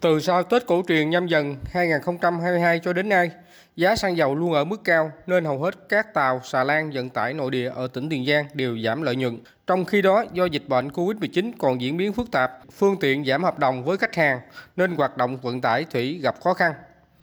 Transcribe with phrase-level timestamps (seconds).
[0.00, 3.30] Từ sau Tết cổ truyền nhâm dần 2022 cho đến nay,
[3.76, 7.10] giá xăng dầu luôn ở mức cao nên hầu hết các tàu xà lan vận
[7.10, 9.38] tải nội địa ở tỉnh Tiền Giang đều giảm lợi nhuận.
[9.66, 13.44] Trong khi đó, do dịch bệnh Covid-19 còn diễn biến phức tạp, phương tiện giảm
[13.44, 14.40] hợp đồng với khách hàng
[14.76, 16.72] nên hoạt động vận tải thủy gặp khó khăn.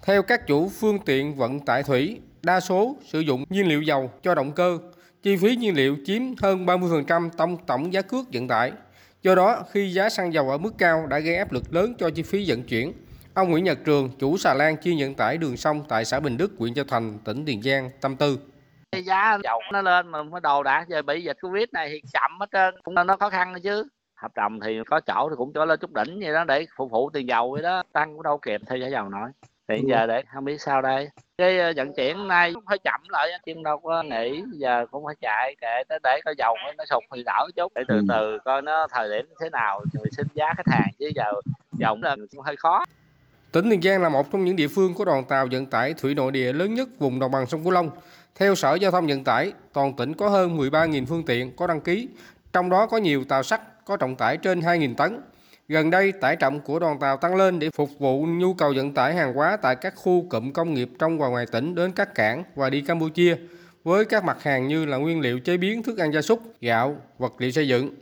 [0.05, 4.11] Theo các chủ phương tiện vận tải thủy, đa số sử dụng nhiên liệu dầu
[4.23, 4.77] cho động cơ,
[5.23, 8.71] chi phí nhiên liệu chiếm hơn 30% tổng tổng giá cước vận tải.
[9.23, 12.09] Do đó, khi giá xăng dầu ở mức cao đã gây áp lực lớn cho
[12.09, 12.93] chi phí vận chuyển.
[13.33, 16.37] Ông Nguyễn Nhật Trường, chủ xà lan chuyên vận tải đường sông tại xã Bình
[16.37, 18.39] Đức, huyện Châu Thành, tỉnh Tiền Giang, tâm tư.
[18.91, 22.01] Cái giá dầu nó lên mà mới đồ đã giờ bị dịch Covid này thì
[22.13, 23.83] chậm hết trơn, cũng nó khó khăn chứ.
[24.15, 26.91] Hợp đồng thì có chỗ thì cũng cho lên chút đỉnh vậy đó để phục
[26.91, 29.31] vụ tiền dầu vậy đó, tăng cũng đâu kịp theo giá dầu nói.
[29.67, 31.09] Thì giờ để không biết sao đây.
[31.37, 35.05] Cái ờ, vận chuyển nay cũng hơi chậm lại, chứ đâu có nghỉ, giờ cũng
[35.05, 38.37] phải chạy kệ tới để coi dầu nó sụt thì đỡ chút để từ từ
[38.45, 41.31] coi nó thời điểm thế nào rồi xin giá khách hàng chứ giờ
[41.71, 42.85] dầu là cũng hơi khó.
[43.51, 46.13] Tỉnh Tiền Giang là một trong những địa phương có đoàn tàu vận tải thủy
[46.15, 47.89] nội địa lớn nhất vùng đồng bằng sông Cửu Long.
[48.35, 51.81] Theo Sở Giao thông Vận tải, toàn tỉnh có hơn 13.000 phương tiện có đăng
[51.81, 52.07] ký,
[52.53, 55.21] trong đó có nhiều tàu sắt có trọng tải trên 2.000 tấn.
[55.67, 58.93] Gần đây, tải trọng của đoàn tàu tăng lên để phục vụ nhu cầu vận
[58.93, 62.15] tải hàng hóa tại các khu cụm công nghiệp trong và ngoài tỉnh đến các
[62.15, 63.35] cảng và đi Campuchia
[63.83, 66.97] với các mặt hàng như là nguyên liệu chế biến thức ăn gia súc, gạo,
[67.17, 67.95] vật liệu xây dựng.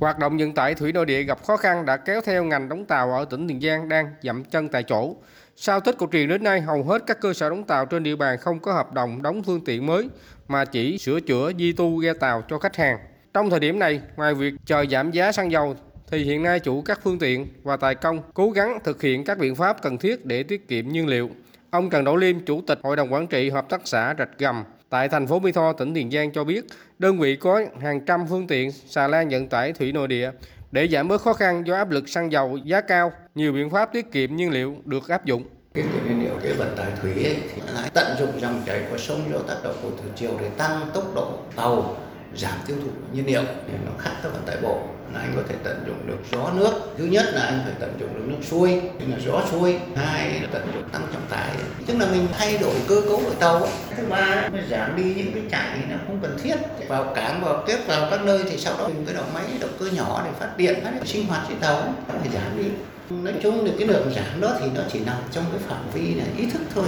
[0.00, 2.84] Hoạt động vận tải thủy nội địa gặp khó khăn đã kéo theo ngành đóng
[2.84, 5.16] tàu ở tỉnh Tiền Giang đang dậm chân tại chỗ.
[5.56, 8.16] Sau Tết cổ truyền đến nay, hầu hết các cơ sở đóng tàu trên địa
[8.16, 10.08] bàn không có hợp đồng đóng phương tiện mới
[10.48, 12.98] mà chỉ sửa chữa di tu ghe tàu cho khách hàng.
[13.34, 15.76] Trong thời điểm này, ngoài việc chờ giảm giá xăng dầu
[16.10, 19.38] thì hiện nay chủ các phương tiện và tài công cố gắng thực hiện các
[19.38, 21.30] biện pháp cần thiết để tiết kiệm nhiên liệu.
[21.70, 24.64] Ông Trần Đỗ Liêm, Chủ tịch Hội đồng Quản trị Hợp tác xã Rạch Gầm
[24.88, 26.64] tại thành phố Mỹ Tho, tỉnh Tiền Giang cho biết,
[26.98, 30.30] đơn vị có hàng trăm phương tiện xà lan vận tải thủy nội địa
[30.70, 33.92] để giảm bớt khó khăn do áp lực xăng dầu giá cao, nhiều biện pháp
[33.92, 35.44] tiết kiệm nhiên liệu được áp dụng.
[35.74, 37.62] cái nhiên liệu cái vận tải thủy ấy, thì
[37.94, 41.14] tận dụng dòng chảy của sông do tác động của thủy triều để tăng tốc
[41.14, 41.96] độ tàu
[42.36, 44.80] giảm tiêu thụ nhiên liệu thì nó khác các vận tải bộ,
[45.14, 46.72] là anh có thể tận dụng được gió nước.
[46.98, 50.40] Thứ nhất là anh phải tận dụng được nước xuôi tức là gió xuôi hai
[50.40, 51.50] là tận dụng tăng trọng tải
[51.86, 55.32] tức là mình thay đổi cơ cấu của tàu thứ ba là giảm đi những
[55.34, 56.56] cái chạy nó không cần thiết.
[56.88, 59.70] Vào cảng, vào tiếp vào các nơi thì sau đó dùng cái đầu máy, động
[59.78, 62.68] cơ nhỏ để phát điện phát điện sinh hoạt trên tàu nó phải giảm đi.
[63.10, 66.14] Nói chung thì cái lượng giảm đó thì nó chỉ nằm trong cái phạm vi
[66.14, 66.84] là ý thức thôi.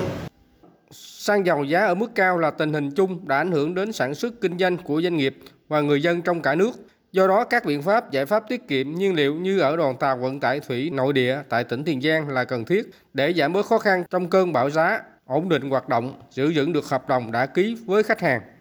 [1.30, 4.14] Xăng dầu giá ở mức cao là tình hình chung đã ảnh hưởng đến sản
[4.14, 5.36] xuất kinh doanh của doanh nghiệp
[5.68, 6.72] và người dân trong cả nước.
[7.12, 10.16] Do đó, các biện pháp giải pháp tiết kiệm nhiên liệu như ở đoàn tàu
[10.16, 13.66] vận tải thủy nội địa tại tỉnh Tiền Giang là cần thiết để giảm bớt
[13.66, 17.32] khó khăn trong cơn bão giá, ổn định hoạt động, giữ vững được hợp đồng
[17.32, 18.40] đã ký với khách hàng.